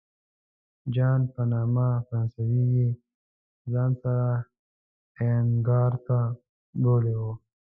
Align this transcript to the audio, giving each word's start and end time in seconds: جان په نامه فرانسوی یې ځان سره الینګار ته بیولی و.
جان 0.95 1.21
په 1.33 1.41
نامه 1.51 1.87
فرانسوی 2.05 2.63
یې 2.75 2.89
ځان 3.71 3.91
سره 4.01 4.27
الینګار 5.21 5.93
ته 6.05 6.17
بیولی 6.81 7.15
و. 7.21 7.23